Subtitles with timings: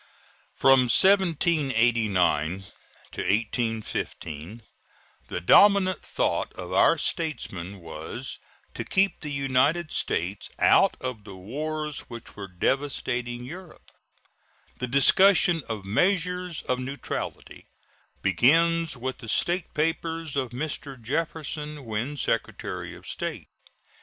[0.55, 2.63] From 1789
[3.11, 4.63] to 1815
[5.27, 8.39] the dominant thought of our statesmen was
[8.73, 13.91] to keep the United States out of the wars which were devastating Europe.
[14.79, 17.67] The discussion of measures of neutrality
[18.23, 20.99] begins with the State papers of Mr.
[20.99, 23.49] Jefferson when Secretary of State.